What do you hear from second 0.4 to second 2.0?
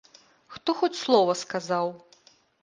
Хто хоць слова сказаў?